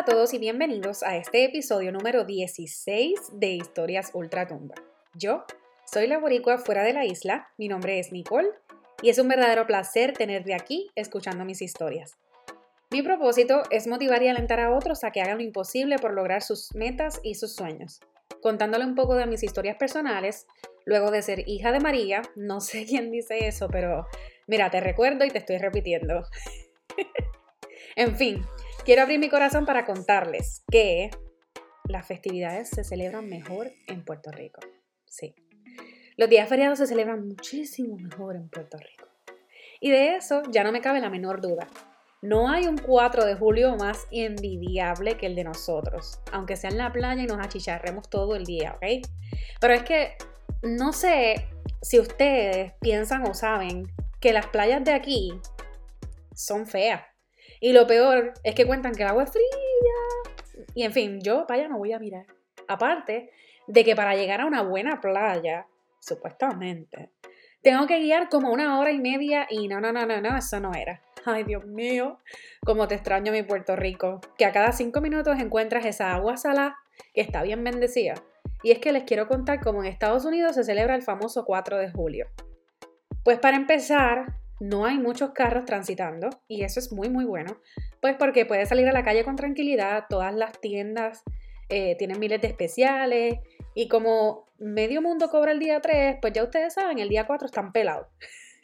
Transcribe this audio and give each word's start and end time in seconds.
A 0.00 0.04
todos 0.06 0.32
y 0.32 0.38
bienvenidos 0.38 1.02
a 1.02 1.18
este 1.18 1.44
episodio 1.44 1.92
número 1.92 2.24
16 2.24 3.32
de 3.34 3.48
Historias 3.48 4.12
Ultratumba. 4.14 4.74
Yo 5.12 5.44
soy 5.84 6.06
la 6.06 6.16
boricua 6.16 6.56
fuera 6.56 6.84
de 6.84 6.94
la 6.94 7.04
isla, 7.04 7.48
mi 7.58 7.68
nombre 7.68 7.98
es 7.98 8.10
Nicole 8.10 8.48
y 9.02 9.10
es 9.10 9.18
un 9.18 9.28
verdadero 9.28 9.66
placer 9.66 10.14
tenerte 10.14 10.54
aquí 10.54 10.90
escuchando 10.94 11.44
mis 11.44 11.60
historias. 11.60 12.16
Mi 12.90 13.02
propósito 13.02 13.62
es 13.70 13.86
motivar 13.86 14.22
y 14.22 14.28
alentar 14.28 14.60
a 14.60 14.74
otros 14.74 15.04
a 15.04 15.10
que 15.10 15.20
hagan 15.20 15.36
lo 15.36 15.44
imposible 15.44 15.98
por 15.98 16.14
lograr 16.14 16.40
sus 16.40 16.74
metas 16.74 17.20
y 17.22 17.34
sus 17.34 17.54
sueños. 17.54 18.00
Contándole 18.40 18.86
un 18.86 18.94
poco 18.94 19.16
de 19.16 19.26
mis 19.26 19.42
historias 19.42 19.76
personales, 19.76 20.46
luego 20.86 21.10
de 21.10 21.20
ser 21.20 21.46
hija 21.46 21.72
de 21.72 21.80
María, 21.80 22.22
no 22.36 22.62
sé 22.62 22.86
quién 22.88 23.10
dice 23.10 23.46
eso, 23.46 23.68
pero 23.68 24.06
mira, 24.46 24.70
te 24.70 24.80
recuerdo 24.80 25.26
y 25.26 25.30
te 25.30 25.36
estoy 25.36 25.58
repitiendo. 25.58 26.22
en 27.96 28.16
fin, 28.16 28.46
Quiero 28.90 29.02
abrir 29.02 29.20
mi 29.20 29.28
corazón 29.28 29.66
para 29.66 29.84
contarles 29.84 30.64
que 30.68 31.10
las 31.84 32.04
festividades 32.04 32.70
se 32.70 32.82
celebran 32.82 33.28
mejor 33.28 33.70
en 33.86 34.04
Puerto 34.04 34.32
Rico. 34.32 34.58
Sí. 35.06 35.36
Los 36.16 36.28
días 36.28 36.48
feriados 36.48 36.80
se 36.80 36.88
celebran 36.88 37.24
muchísimo 37.24 37.96
mejor 37.98 38.34
en 38.34 38.48
Puerto 38.48 38.78
Rico. 38.78 39.06
Y 39.78 39.92
de 39.92 40.16
eso 40.16 40.42
ya 40.50 40.64
no 40.64 40.72
me 40.72 40.80
cabe 40.80 40.98
la 40.98 41.08
menor 41.08 41.40
duda. 41.40 41.68
No 42.20 42.50
hay 42.50 42.66
un 42.66 42.78
4 42.78 43.26
de 43.26 43.36
julio 43.36 43.76
más 43.76 44.08
envidiable 44.10 45.16
que 45.16 45.26
el 45.26 45.36
de 45.36 45.44
nosotros, 45.44 46.18
aunque 46.32 46.56
sea 46.56 46.70
en 46.70 46.78
la 46.78 46.90
playa 46.90 47.22
y 47.22 47.26
nos 47.26 47.38
achicharremos 47.38 48.10
todo 48.10 48.34
el 48.34 48.44
día, 48.44 48.72
¿ok? 48.72 49.06
Pero 49.60 49.72
es 49.72 49.84
que 49.84 50.16
no 50.62 50.92
sé 50.92 51.46
si 51.80 52.00
ustedes 52.00 52.72
piensan 52.80 53.22
o 53.28 53.34
saben 53.34 53.86
que 54.20 54.32
las 54.32 54.48
playas 54.48 54.82
de 54.82 54.94
aquí 54.94 55.32
son 56.34 56.66
feas. 56.66 57.09
Y 57.60 57.72
lo 57.72 57.86
peor 57.86 58.32
es 58.42 58.54
que 58.54 58.66
cuentan 58.66 58.94
que 58.94 59.02
el 59.02 59.08
agua 59.08 59.24
es 59.24 59.30
fría. 59.30 60.64
Y 60.74 60.82
en 60.82 60.92
fin, 60.92 61.20
yo 61.20 61.46
para 61.46 61.60
allá 61.60 61.68
no 61.68 61.78
voy 61.78 61.92
a 61.92 61.98
mirar. 61.98 62.26
Aparte 62.66 63.30
de 63.66 63.84
que 63.84 63.94
para 63.94 64.16
llegar 64.16 64.40
a 64.40 64.46
una 64.46 64.62
buena 64.62 65.00
playa, 65.00 65.66
supuestamente, 66.00 67.10
tengo 67.62 67.86
que 67.86 68.00
guiar 68.00 68.28
como 68.28 68.50
una 68.50 68.78
hora 68.80 68.90
y 68.90 68.98
media 68.98 69.46
y 69.50 69.68
no, 69.68 69.80
no, 69.80 69.92
no, 69.92 70.06
no, 70.06 70.20
no, 70.20 70.36
eso 70.36 70.58
no 70.60 70.72
era. 70.72 71.02
Ay, 71.26 71.44
Dios 71.44 71.66
mío, 71.66 72.18
como 72.64 72.88
te 72.88 72.94
extraño 72.94 73.32
mi 73.32 73.42
Puerto 73.42 73.76
Rico, 73.76 74.20
que 74.38 74.46
a 74.46 74.52
cada 74.52 74.72
cinco 74.72 75.02
minutos 75.02 75.38
encuentras 75.38 75.84
esa 75.84 76.14
agua 76.14 76.38
salada 76.38 76.78
que 77.12 77.20
está 77.20 77.42
bien 77.42 77.62
bendecida. 77.62 78.14
Y 78.62 78.70
es 78.70 78.78
que 78.78 78.92
les 78.92 79.04
quiero 79.04 79.28
contar 79.28 79.60
cómo 79.60 79.82
en 79.82 79.90
Estados 79.90 80.24
Unidos 80.24 80.54
se 80.54 80.64
celebra 80.64 80.94
el 80.94 81.02
famoso 81.02 81.44
4 81.44 81.76
de 81.78 81.90
julio. 81.90 82.26
Pues 83.24 83.38
para 83.38 83.56
empezar, 83.56 84.39
no 84.60 84.84
hay 84.84 84.98
muchos 84.98 85.30
carros 85.30 85.64
transitando 85.64 86.28
y 86.46 86.62
eso 86.62 86.78
es 86.78 86.92
muy 86.92 87.08
muy 87.08 87.24
bueno, 87.24 87.56
pues 88.00 88.14
porque 88.16 88.46
puedes 88.46 88.68
salir 88.68 88.86
a 88.88 88.92
la 88.92 89.02
calle 89.02 89.24
con 89.24 89.34
tranquilidad, 89.34 90.04
todas 90.08 90.34
las 90.34 90.60
tiendas 90.60 91.24
eh, 91.70 91.96
tienen 91.96 92.20
miles 92.20 92.40
de 92.40 92.48
especiales 92.48 93.38
y 93.74 93.88
como 93.88 94.44
medio 94.58 95.00
mundo 95.00 95.30
cobra 95.30 95.52
el 95.52 95.58
día 95.58 95.80
3, 95.80 96.18
pues 96.20 96.32
ya 96.32 96.44
ustedes 96.44 96.74
saben, 96.74 96.98
el 96.98 97.08
día 97.08 97.26
4 97.26 97.46
están 97.46 97.72
pelados. 97.72 98.06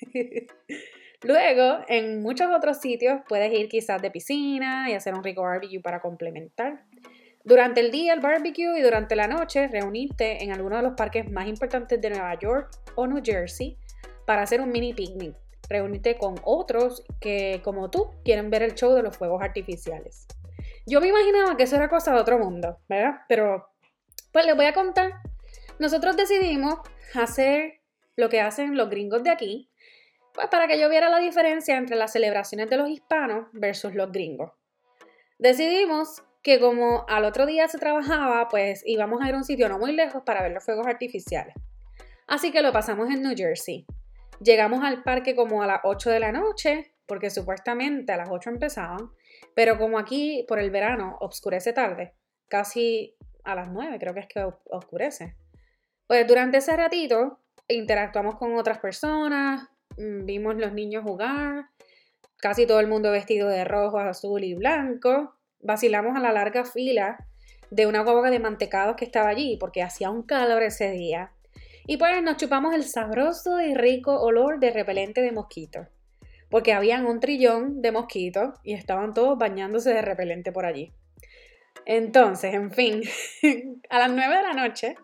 Luego, 1.22 1.78
en 1.88 2.20
muchos 2.20 2.48
otros 2.54 2.78
sitios 2.80 3.20
puedes 3.28 3.52
ir 3.52 3.68
quizás 3.68 4.02
de 4.02 4.10
piscina 4.10 4.90
y 4.90 4.94
hacer 4.94 5.14
un 5.14 5.24
rico 5.24 5.42
barbecue 5.42 5.80
para 5.80 6.00
complementar. 6.00 6.84
Durante 7.42 7.80
el 7.80 7.90
día 7.90 8.12
el 8.12 8.20
barbecue 8.20 8.78
y 8.78 8.82
durante 8.82 9.16
la 9.16 9.28
noche 9.28 9.68
reunirte 9.68 10.42
en 10.44 10.52
alguno 10.52 10.76
de 10.76 10.82
los 10.82 10.94
parques 10.94 11.30
más 11.30 11.46
importantes 11.46 12.00
de 12.00 12.10
Nueva 12.10 12.36
York 12.38 12.70
o 12.96 13.06
New 13.06 13.22
Jersey 13.24 13.78
para 14.26 14.42
hacer 14.42 14.60
un 14.60 14.70
mini 14.70 14.92
picnic 14.92 15.34
reunirte 15.68 16.16
con 16.18 16.36
otros 16.44 17.04
que, 17.20 17.60
como 17.64 17.90
tú, 17.90 18.10
quieren 18.24 18.50
ver 18.50 18.62
el 18.62 18.74
show 18.74 18.94
de 18.94 19.02
los 19.02 19.16
fuegos 19.16 19.42
artificiales. 19.42 20.26
Yo 20.86 21.00
me 21.00 21.08
imaginaba 21.08 21.56
que 21.56 21.64
eso 21.64 21.76
era 21.76 21.88
cosa 21.88 22.12
de 22.12 22.20
otro 22.20 22.38
mundo, 22.38 22.78
¿verdad? 22.88 23.22
Pero, 23.28 23.68
pues 24.32 24.46
les 24.46 24.56
voy 24.56 24.66
a 24.66 24.72
contar. 24.72 25.12
Nosotros 25.78 26.16
decidimos 26.16 26.78
hacer 27.14 27.80
lo 28.16 28.28
que 28.28 28.40
hacen 28.40 28.76
los 28.76 28.88
gringos 28.88 29.22
de 29.22 29.30
aquí, 29.30 29.70
pues 30.32 30.48
para 30.48 30.68
que 30.68 30.78
yo 30.78 30.88
viera 30.88 31.08
la 31.10 31.18
diferencia 31.18 31.76
entre 31.76 31.96
las 31.96 32.12
celebraciones 32.12 32.68
de 32.70 32.76
los 32.76 32.88
hispanos 32.88 33.46
versus 33.52 33.94
los 33.94 34.12
gringos. 34.12 34.52
Decidimos 35.38 36.22
que 36.42 36.60
como 36.60 37.04
al 37.08 37.24
otro 37.24 37.44
día 37.44 37.68
se 37.68 37.78
trabajaba, 37.78 38.48
pues 38.48 38.82
íbamos 38.86 39.20
a 39.20 39.28
ir 39.28 39.34
a 39.34 39.38
un 39.38 39.44
sitio 39.44 39.68
no 39.68 39.78
muy 39.78 39.92
lejos 39.92 40.22
para 40.24 40.42
ver 40.42 40.52
los 40.52 40.64
fuegos 40.64 40.86
artificiales. 40.86 41.54
Así 42.26 42.52
que 42.52 42.62
lo 42.62 42.72
pasamos 42.72 43.10
en 43.10 43.22
New 43.22 43.34
Jersey. 43.36 43.86
Llegamos 44.40 44.84
al 44.84 45.02
parque 45.02 45.34
como 45.34 45.62
a 45.62 45.66
las 45.66 45.80
8 45.84 46.10
de 46.10 46.20
la 46.20 46.32
noche, 46.32 46.94
porque 47.06 47.30
supuestamente 47.30 48.12
a 48.12 48.16
las 48.16 48.28
8 48.30 48.50
empezaban, 48.50 49.10
pero 49.54 49.78
como 49.78 49.98
aquí 49.98 50.44
por 50.48 50.58
el 50.58 50.70
verano 50.70 51.16
oscurece 51.20 51.72
tarde, 51.72 52.14
casi 52.48 53.16
a 53.44 53.54
las 53.54 53.70
9 53.70 53.98
creo 53.98 54.14
que 54.14 54.20
es 54.20 54.26
que 54.26 54.46
oscurece. 54.70 55.36
Pues 56.06 56.26
durante 56.26 56.58
ese 56.58 56.76
ratito 56.76 57.40
interactuamos 57.68 58.36
con 58.36 58.56
otras 58.56 58.78
personas, 58.78 59.68
mm, 59.96 60.24
vimos 60.26 60.56
los 60.56 60.72
niños 60.72 61.02
jugar, 61.02 61.66
casi 62.36 62.66
todo 62.66 62.80
el 62.80 62.86
mundo 62.86 63.10
vestido 63.10 63.48
de 63.48 63.64
rojo, 63.64 63.98
azul 63.98 64.44
y 64.44 64.54
blanco, 64.54 65.34
vacilamos 65.60 66.16
a 66.16 66.20
la 66.20 66.32
larga 66.32 66.64
fila 66.64 67.26
de 67.70 67.86
una 67.86 68.02
guagua 68.02 68.30
de 68.30 68.38
mantecados 68.38 68.96
que 68.96 69.04
estaba 69.04 69.28
allí 69.28 69.56
porque 69.58 69.82
hacía 69.82 70.10
un 70.10 70.22
calor 70.22 70.62
ese 70.62 70.90
día 70.90 71.32
y 71.86 71.96
pues 71.98 72.20
nos 72.22 72.36
chupamos 72.36 72.74
el 72.74 72.84
sabroso 72.84 73.60
y 73.60 73.74
rico 73.74 74.20
olor 74.20 74.58
de 74.58 74.70
repelente 74.70 75.20
de 75.20 75.30
mosquitos. 75.30 75.86
Porque 76.50 76.72
habían 76.72 77.06
un 77.06 77.20
trillón 77.20 77.80
de 77.80 77.92
mosquitos 77.92 78.58
y 78.64 78.74
estaban 78.74 79.14
todos 79.14 79.38
bañándose 79.38 79.92
de 79.92 80.02
repelente 80.02 80.52
por 80.52 80.66
allí. 80.66 80.92
Entonces, 81.84 82.54
en 82.54 82.72
fin, 82.72 83.02
a 83.90 84.00
las 84.00 84.10
9 84.10 84.36
de 84.36 84.42
la 84.42 84.52
noche 84.52 84.96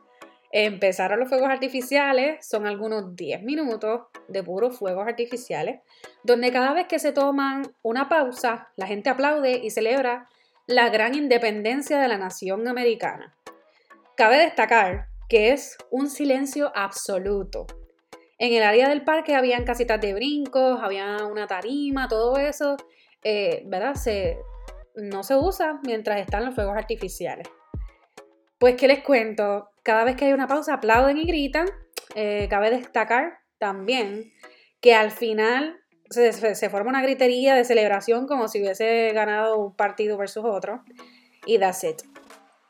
empezaron 0.51 1.21
los 1.21 1.29
fuegos 1.29 1.51
artificiales. 1.51 2.45
Son 2.47 2.67
algunos 2.67 3.15
10 3.15 3.43
minutos 3.43 4.03
de 4.29 4.43
puros 4.43 4.77
fuegos 4.77 5.07
artificiales, 5.07 5.81
donde 6.25 6.51
cada 6.51 6.73
vez 6.73 6.87
que 6.89 6.99
se 6.99 7.13
toman 7.13 7.63
una 7.83 8.09
pausa, 8.09 8.69
la 8.77 8.87
gente 8.89 9.09
aplaude 9.11 9.61
y 9.63 9.71
celebra 9.71 10.29
la 10.67 10.89
gran 10.89 11.15
independencia 11.15 12.01
de 12.01 12.09
la 12.09 12.19
nación 12.19 12.67
americana. 12.67 13.37
Cabe 14.17 14.39
destacar 14.39 15.12
que 15.33 15.51
es 15.51 15.79
un 15.91 16.11
silencio 16.11 16.71
absoluto. 16.75 17.67
En 18.37 18.53
el 18.53 18.63
área 18.63 18.91
del 18.91 19.03
parque 19.03 19.35
habían 19.35 19.65
casitas 19.65 19.99
de 19.99 20.13
brincos, 20.13 20.79
había 20.83 21.25
una 21.25 21.47
tarima, 21.47 22.07
todo 22.07 22.37
eso, 22.37 22.77
eh, 23.25 23.63
¿verdad? 23.65 23.95
Se, 23.95 24.37
no 24.95 25.23
se 25.23 25.35
usa 25.35 25.81
mientras 25.87 26.21
están 26.21 26.45
los 26.45 26.55
fuegos 26.55 26.77
artificiales. 26.77 27.49
Pues, 28.59 28.77
¿qué 28.77 28.87
les 28.87 29.03
cuento? 29.03 29.71
Cada 29.83 30.05
vez 30.05 30.17
que 30.17 30.27
hay 30.27 30.35
una 30.35 30.47
pausa 30.47 30.75
aplauden 30.75 31.17
y 31.17 31.25
gritan. 31.25 31.67
Eh, 32.15 32.47
cabe 32.51 32.69
destacar 32.69 33.39
también 33.57 34.35
que 34.83 34.95
al 34.95 35.11
final 35.13 35.81
se, 36.11 36.35
se, 36.55 36.69
forma 36.69 36.91
una 36.91 37.01
gritería 37.01 37.55
de 37.55 37.65
celebración 37.65 38.27
como 38.27 38.49
si 38.49 38.61
hubiese 38.61 39.13
ganado 39.15 39.57
un 39.57 39.77
partido 39.77 40.19
versus 40.19 40.45
otro. 40.45 40.85
Y 41.47 41.59
that's 41.59 41.85
it. 41.85 42.12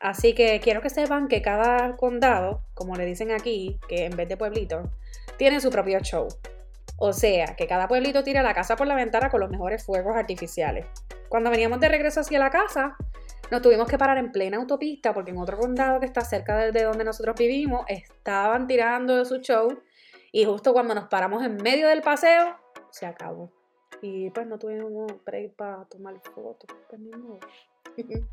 Así 0.03 0.35
que 0.35 0.59
quiero 0.61 0.81
que 0.81 0.91
sepan 0.91 1.29
que 1.29 1.43
cada 1.43 1.97
condado, 1.97 2.65
como 2.75 2.97
le 2.97 3.07
dicen 3.07 3.31
aquí, 3.31 3.79
que 3.89 4.05
en 4.05 4.17
vez 4.17 4.29
de 4.29 4.37
pueblito, 4.37 4.91
tiene 5.37 5.61
su 5.61 5.71
propio 5.71 6.01
show. 6.01 6.27
O 6.99 7.13
sea, 7.13 7.55
que 7.57 7.69
cada 7.69 7.87
pueblito 7.87 8.25
tira 8.25 8.43
la 8.43 8.53
casa 8.53 8.75
por 8.75 8.89
la 8.89 8.97
ventana 8.97 9.31
con 9.31 9.39
los 9.39 9.49
mejores 9.49 9.85
fuegos 9.85 10.17
artificiales. 10.17 10.87
Cuando 11.29 11.51
veníamos 11.51 11.79
de 11.79 11.89
regreso 11.89 12.21
hacia 12.21 12.41
la 12.41 12.51
casa, 12.51 12.97
nos 13.53 13.63
tuvimos 13.63 13.87
que 13.87 13.97
parar 13.97 14.19
en 14.19 14.33
plena 14.33 14.57
autopista 14.57 15.15
porque 15.15 15.31
en 15.31 15.39
otro 15.39 15.57
condado 15.57 16.01
que 16.01 16.07
está 16.07 16.23
cerca 16.23 16.73
de 16.73 16.83
donde 16.83 17.05
nosotros 17.05 17.37
vivimos 17.39 17.85
estaban 17.87 18.67
tirando 18.67 19.25
su 19.25 19.37
show 19.37 19.83
y 20.33 20.45
justo 20.45 20.73
cuando 20.73 20.97
nos 20.97 21.09
paramos 21.09 21.45
en 21.45 21.57
medio 21.57 21.87
del 21.87 22.03
paseo, 22.03 22.57
se 22.91 23.07
acabó. 23.07 23.53
Y 24.01 24.31
pues 24.31 24.49
no 24.49 24.59
tuvimos 24.59 25.13
break 25.25 25.55
para 25.55 25.85
tomar 25.85 26.19
fotos. 26.35 26.69
Pues 26.89 27.01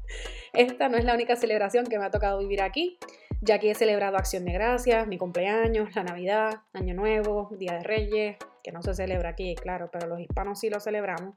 Esta 0.54 0.90
no 0.90 0.98
es 0.98 1.06
la 1.06 1.14
única 1.14 1.36
celebración 1.36 1.86
que 1.86 1.98
me 2.00 2.06
ha 2.06 2.12
tocado 2.12 2.40
vivir 2.40 2.62
aquí, 2.62 2.98
ya 3.42 3.60
que 3.60 3.72
he 3.72 3.76
celebrado 3.76 4.18
Acción 4.18 4.46
de 4.46 4.54
Gracias, 4.54 5.08
mi 5.08 5.18
cumpleaños, 5.18 5.96
la 5.96 6.04
Navidad, 6.04 6.62
Año 6.74 6.94
Nuevo, 6.94 7.50
Día 7.58 7.74
de 7.74 7.84
Reyes, 7.84 8.38
que 8.64 8.72
no 8.72 8.82
se 8.82 8.94
celebra 8.94 9.30
aquí, 9.30 9.56
claro, 9.56 9.90
pero 9.92 10.08
los 10.08 10.20
hispanos 10.20 10.60
sí 10.60 10.70
lo 10.70 10.80
celebramos. 10.80 11.36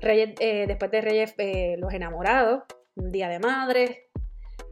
Reyes, 0.00 0.34
eh, 0.40 0.66
después 0.66 0.90
de 0.90 1.00
Reyes, 1.00 1.34
eh, 1.38 1.76
los 1.78 1.92
enamorados, 1.92 2.64
Día 2.94 3.28
de 3.28 3.38
Madres, 3.38 3.98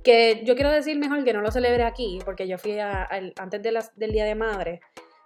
que 0.04 0.42
yo 0.44 0.54
quiero 0.54 0.70
decir 0.70 0.98
mejor 0.98 1.24
que 1.24 1.32
no 1.32 1.40
lo 1.40 1.50
celebre 1.50 1.84
aquí, 1.84 2.18
porque 2.24 2.46
yo 2.46 2.58
fui 2.58 2.78
antes 2.78 3.62
del 3.62 4.12
Día 4.12 4.24
de 4.24 4.34
Madre, 4.34 4.80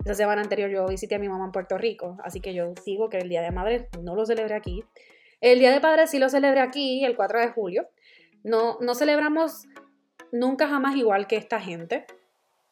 esa 0.05 0.15
semana 0.15 0.43
anterior 0.43 0.69
yo 0.69 0.87
visité 0.87 1.15
a 1.15 1.19
mi 1.19 1.31
mamá 1.31 1.47
en 1.47 1.53
Puerto 1.53 1.79
Rico, 1.79 2.19
así 2.23 2.41
que 2.41 2.53
yo 2.53 2.75
digo 2.85 3.09
que 3.09 3.19
el 3.19 3.29
Día 3.31 3.41
de 3.41 3.51
Madre 3.51 3.89
no 4.03 4.15
lo 4.15 4.27
celebré 4.27 4.55
aquí. 4.55 4.85
El 5.44 5.58
Día 5.58 5.73
de 5.73 5.81
Padres 5.82 6.11
sí 6.11 6.19
lo 6.19 6.31
celebré 6.31 6.61
aquí, 6.61 7.05
el 7.05 7.17
4 7.17 7.38
de 7.38 7.49
julio. 7.49 7.87
No, 8.44 8.79
no 8.81 8.94
celebramos 8.94 9.67
nunca 10.32 10.67
jamás 10.67 10.96
igual 10.96 11.26
que 11.26 11.37
esta 11.37 11.61
gente. 11.61 12.06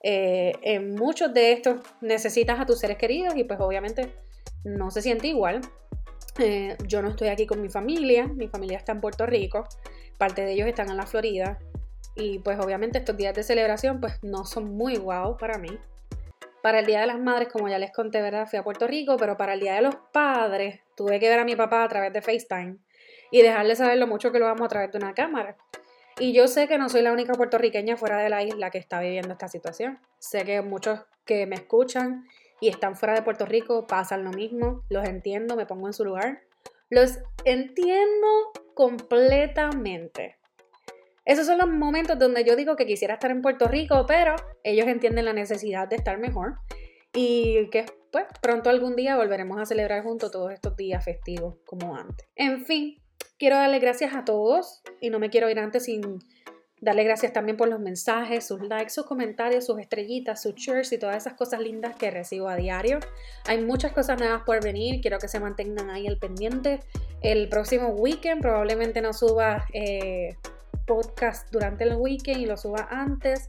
Eh, 0.03 0.55
en 0.63 0.95
muchos 0.95 1.35
de 1.35 1.53
estos 1.53 1.83
necesitas 2.01 2.59
a 2.59 2.65
tus 2.65 2.79
seres 2.79 2.97
queridos 2.97 3.37
y 3.37 3.45
pues 3.45 3.61
obviamente 3.61 4.15
no 4.65 4.91
se 4.91 5.03
siente 5.03 5.27
igual. 5.27 5.61
Eh, 6.39 6.79
yo 6.87 7.03
no 7.03 7.11
estoy 7.11 7.29
aquí 7.29 7.47
con 7.47 7.61
mi 7.61 7.69
familia, 7.69 8.27
mi 8.27 8.49
familia 8.49 8.79
está 8.79 8.93
en 8.93 9.03
Puerto 9.03 9.27
Rico, 9.27 9.69
parte 10.17 10.43
de 10.43 10.55
ellos 10.55 10.67
están 10.67 10.89
en 10.89 10.97
la 10.97 11.05
Florida 11.05 11.59
y 12.17 12.39
pues 12.39 12.59
obviamente 12.59 12.97
estos 12.97 13.19
días 13.19 13.35
de 13.35 13.43
celebración 13.43 14.01
pues 14.01 14.15
no 14.23 14.47
son 14.47 14.75
muy 14.75 14.97
guau 14.97 15.37
para 15.37 15.59
mí. 15.59 15.79
Para 16.63 16.79
el 16.79 16.87
Día 16.87 17.01
de 17.01 17.07
las 17.07 17.19
Madres, 17.19 17.49
como 17.49 17.69
ya 17.69 17.79
les 17.79 17.93
conté, 17.93 18.23
¿verdad? 18.23 18.47
Fui 18.47 18.59
a 18.59 18.63
Puerto 18.63 18.87
Rico, 18.87 19.17
pero 19.17 19.37
para 19.37 19.55
el 19.55 19.61
Día 19.61 19.75
de 19.75 19.83
los 19.83 19.97
Padres 20.13 20.81
tuve 20.97 21.19
que 21.19 21.29
ver 21.29 21.41
a 21.41 21.45
mi 21.45 21.57
papá 21.57 21.83
a 21.83 21.89
través 21.89 22.13
de 22.13 22.23
FaceTime 22.23 22.77
y 23.33 23.43
dejarle 23.43 23.75
saber 23.75 23.99
lo 23.99 24.07
mucho 24.07 24.31
que 24.31 24.39
lo 24.39 24.45
vamos 24.45 24.63
a 24.67 24.69
través 24.69 24.93
de 24.93 24.99
una 24.99 25.13
cámara. 25.13 25.57
Y 26.19 26.33
yo 26.33 26.47
sé 26.47 26.69
que 26.69 26.79
no 26.79 26.89
soy 26.89 27.03
la 27.03 27.13
única 27.13 27.33
puertorriqueña 27.33 27.97
fuera 27.97 28.19
de 28.19 28.29
la 28.29 28.43
isla 28.43 28.71
que 28.71 28.79
está 28.79 29.01
viviendo 29.01 29.33
esta 29.33 29.49
situación. 29.49 29.99
Sé 30.19 30.45
que 30.45 30.61
muchos 30.63 31.01
que 31.25 31.47
me 31.47 31.57
escuchan 31.57 32.27
y 32.61 32.69
están 32.69 32.97
fuera 32.97 33.15
de 33.15 33.23
Puerto 33.23 33.47
Rico 33.47 33.87
pasan 33.87 34.23
lo 34.23 34.31
mismo. 34.31 34.83
Los 34.89 35.09
entiendo, 35.09 35.57
me 35.57 35.67
pongo 35.67 35.89
en 35.89 35.95
su 35.95 36.05
lugar. 36.05 36.43
Los 36.91 37.19
entiendo 37.45 38.53
completamente. 38.75 40.37
Esos 41.25 41.47
son 41.47 41.59
los 41.59 41.69
momentos 41.69 42.19
donde 42.19 42.45
yo 42.45 42.57
digo 42.57 42.77
que 42.77 42.87
quisiera 42.87 43.15
estar 43.15 43.31
en 43.31 43.43
Puerto 43.43 43.69
Rico, 43.69 44.05
pero 44.07 44.35
ellos 44.65 44.87
entienden 44.87 45.25
la 45.25 45.33
necesidad 45.33 45.89
de 45.89 45.97
estar 45.97 46.19
mejor 46.19 46.57
y 47.15 47.69
que 47.71 47.87
pues 48.11 48.27
pronto 48.41 48.71
algún 48.71 48.97
día 48.97 49.17
volveremos 49.17 49.61
a 49.61 49.67
celebrar 49.67 50.03
juntos 50.03 50.31
todos 50.31 50.53
estos 50.53 50.77
días 50.77 51.05
festivos 51.05 51.57
como 51.65 51.95
antes. 51.97 52.27
En 52.35 52.65
fin, 52.65 53.03
quiero 53.39 53.57
darle 53.57 53.79
gracias 53.79 54.15
a 54.15 54.25
todos 54.25 54.83
y 55.01 55.11
no 55.11 55.19
me 55.19 55.31
quiero 55.31 55.49
ir 55.49 55.59
antes 55.59 55.85
sin 55.85 56.21
darle 56.83 57.05
gracias 57.05 57.33
también 57.33 57.57
por 57.57 57.69
los 57.69 57.79
mensajes, 57.79 58.45
sus 58.45 58.61
likes, 58.61 58.91
sus 58.91 59.07
comentarios, 59.07 59.67
sus 59.67 59.79
estrellitas, 59.79 60.43
sus 60.43 60.55
shares 60.57 60.93
y 60.93 60.99
todas 60.99 61.17
esas 61.17 61.35
cosas 61.35 61.61
lindas 61.61 61.95
que 61.95 62.11
recibo 62.11 62.49
a 62.49 62.57
diario. 62.57 62.99
Hay 63.47 63.65
muchas 63.65 63.93
cosas 63.93 64.19
nuevas 64.19 64.43
por 64.43 64.63
venir, 64.63 65.01
quiero 65.01 65.19
que 65.19 65.29
se 65.29 65.39
mantengan 65.39 65.91
ahí 65.91 66.09
al 66.09 66.19
pendiente. 66.19 66.81
El 67.23 67.49
próximo 67.49 67.91
weekend 67.91 68.43
probablemente 68.43 69.01
no 69.01 69.13
suba 69.13 69.65
eh, 69.73 70.37
podcast 70.87 71.51
durante 71.51 71.85
el 71.85 71.97
weekend 71.97 72.41
y 72.41 72.47
lo 72.47 72.57
suba 72.57 72.89
antes 72.91 73.49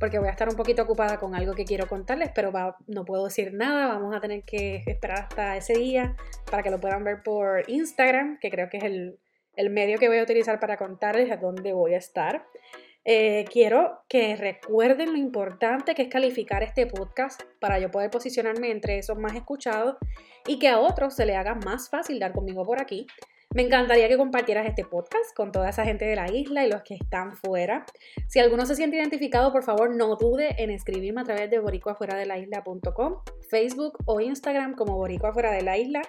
porque 0.00 0.18
voy 0.18 0.28
a 0.28 0.30
estar 0.30 0.48
un 0.48 0.56
poquito 0.56 0.82
ocupada 0.82 1.18
con 1.18 1.34
algo 1.34 1.52
que 1.52 1.66
quiero 1.66 1.86
contarles, 1.86 2.30
pero 2.34 2.50
no 2.86 3.04
puedo 3.04 3.26
decir 3.26 3.52
nada, 3.52 3.86
vamos 3.86 4.16
a 4.16 4.20
tener 4.20 4.44
que 4.44 4.82
esperar 4.86 5.20
hasta 5.20 5.56
ese 5.58 5.74
día 5.74 6.16
para 6.50 6.62
que 6.62 6.70
lo 6.70 6.80
puedan 6.80 7.04
ver 7.04 7.22
por 7.22 7.68
Instagram, 7.68 8.38
que 8.40 8.50
creo 8.50 8.70
que 8.70 8.78
es 8.78 8.84
el, 8.84 9.18
el 9.56 9.68
medio 9.68 9.98
que 9.98 10.08
voy 10.08 10.18
a 10.18 10.22
utilizar 10.22 10.58
para 10.58 10.78
contarles 10.78 11.30
a 11.30 11.36
dónde 11.36 11.74
voy 11.74 11.92
a 11.92 11.98
estar. 11.98 12.46
Eh, 13.04 13.44
quiero 13.50 14.02
que 14.08 14.36
recuerden 14.36 15.12
lo 15.12 15.18
importante 15.18 15.94
que 15.94 16.02
es 16.02 16.08
calificar 16.08 16.62
este 16.62 16.86
podcast 16.86 17.42
para 17.58 17.78
yo 17.78 17.90
poder 17.90 18.10
posicionarme 18.10 18.70
entre 18.70 18.98
esos 18.98 19.18
más 19.18 19.34
escuchados 19.34 19.96
y 20.46 20.58
que 20.58 20.68
a 20.68 20.78
otros 20.78 21.14
se 21.14 21.26
le 21.26 21.36
haga 21.36 21.54
más 21.54 21.90
fácil 21.90 22.18
dar 22.18 22.32
conmigo 22.32 22.64
por 22.64 22.80
aquí. 22.80 23.06
Me 23.52 23.62
encantaría 23.62 24.06
que 24.06 24.16
compartieras 24.16 24.64
este 24.64 24.84
podcast 24.84 25.34
con 25.34 25.50
toda 25.50 25.70
esa 25.70 25.84
gente 25.84 26.04
de 26.04 26.14
la 26.14 26.30
isla 26.30 26.64
y 26.64 26.70
los 26.70 26.82
que 26.82 26.94
están 26.94 27.36
fuera. 27.36 27.84
Si 28.28 28.38
alguno 28.38 28.64
se 28.64 28.76
siente 28.76 28.96
identificado, 28.96 29.50
por 29.50 29.64
favor 29.64 29.92
no 29.92 30.14
dude 30.14 30.54
en 30.62 30.70
escribirme 30.70 31.22
a 31.22 31.24
través 31.24 31.50
de 31.50 31.58
boricoafuera-de-la-isla.com, 31.58 33.16
Facebook 33.48 33.98
o 34.06 34.20
Instagram 34.20 34.76
como 34.76 34.96
Boricua 34.96 35.32
Fuera 35.32 35.50
de 35.50 35.62
la 35.62 35.76
Isla. 35.78 36.00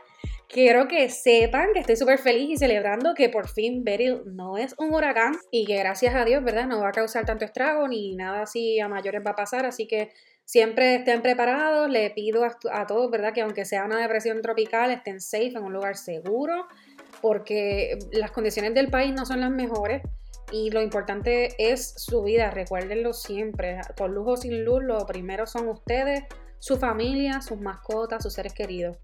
Quiero 0.47 0.87
que 0.87 1.09
sepan 1.09 1.69
que 1.73 1.79
estoy 1.79 1.95
súper 1.95 2.19
feliz 2.19 2.47
y 2.47 2.57
celebrando 2.57 3.15
que 3.15 3.29
por 3.29 3.47
fin 3.47 3.83
Beryl 3.83 4.21
no 4.27 4.59
es 4.59 4.75
un 4.77 4.93
huracán 4.93 5.33
y 5.49 5.65
que 5.65 5.77
gracias 5.77 6.13
a 6.13 6.25
Dios, 6.25 6.43
¿verdad? 6.43 6.67
No 6.67 6.81
va 6.81 6.89
a 6.89 6.91
causar 6.91 7.25
tanto 7.25 7.43
estrago 7.43 7.87
ni 7.87 8.15
nada 8.15 8.43
así 8.43 8.79
a 8.79 8.87
mayores 8.87 9.23
va 9.25 9.31
a 9.31 9.35
pasar, 9.35 9.65
así 9.65 9.87
que 9.87 10.11
siempre 10.45 10.95
estén 10.95 11.23
preparados. 11.23 11.89
Le 11.89 12.11
pido 12.11 12.43
a, 12.43 12.55
a 12.71 12.85
todos, 12.85 13.09
¿verdad? 13.09 13.33
Que 13.33 13.41
aunque 13.41 13.65
sea 13.65 13.85
una 13.85 13.97
depresión 13.97 14.43
tropical, 14.43 14.91
estén 14.91 15.21
safe 15.21 15.53
en 15.55 15.63
un 15.63 15.73
lugar 15.73 15.97
seguro 15.97 16.67
porque 17.21 17.99
las 18.11 18.31
condiciones 18.31 18.73
del 18.73 18.89
país 18.89 19.13
no 19.13 19.25
son 19.25 19.41
las 19.41 19.51
mejores 19.51 20.01
y 20.51 20.69
lo 20.69 20.81
importante 20.81 21.55
es 21.57 21.93
su 21.95 22.23
vida, 22.23 22.51
recuérdenlo 22.51 23.13
siempre, 23.13 23.79
con 23.97 24.13
luz 24.13 24.27
o 24.27 24.37
sin 24.37 24.65
luz, 24.65 24.83
lo 24.83 25.05
primero 25.05 25.47
son 25.47 25.69
ustedes, 25.69 26.23
su 26.59 26.77
familia, 26.77 27.41
sus 27.41 27.59
mascotas, 27.59 28.23
sus 28.23 28.33
seres 28.33 28.53
queridos. 28.53 28.97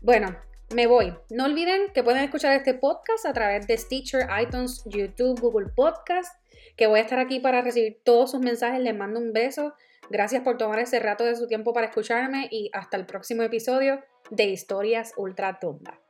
Bueno, 0.00 0.36
me 0.74 0.86
voy. 0.86 1.14
No 1.30 1.44
olviden 1.44 1.92
que 1.94 2.02
pueden 2.02 2.24
escuchar 2.24 2.54
este 2.56 2.74
podcast 2.74 3.24
a 3.26 3.32
través 3.32 3.66
de 3.66 3.78
Stitcher, 3.78 4.26
iTunes, 4.42 4.82
YouTube, 4.84 5.40
Google 5.40 5.68
Podcast, 5.74 6.34
que 6.76 6.86
voy 6.86 6.98
a 6.98 7.02
estar 7.02 7.18
aquí 7.18 7.40
para 7.40 7.62
recibir 7.62 8.00
todos 8.04 8.32
sus 8.32 8.40
mensajes. 8.40 8.80
Les 8.80 8.94
mando 8.94 9.20
un 9.20 9.32
beso. 9.32 9.74
Gracias 10.10 10.42
por 10.42 10.58
tomar 10.58 10.78
ese 10.80 10.98
rato 11.00 11.24
de 11.24 11.36
su 11.36 11.46
tiempo 11.46 11.72
para 11.72 11.86
escucharme 11.86 12.48
y 12.50 12.70
hasta 12.72 12.96
el 12.96 13.06
próximo 13.06 13.42
episodio 13.42 14.02
de 14.30 14.44
Historias 14.44 15.12
Ultra 15.16 15.58
Tumba. 15.58 16.00